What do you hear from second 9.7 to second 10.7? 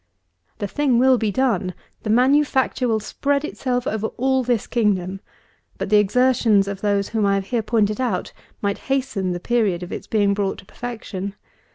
of its being brought to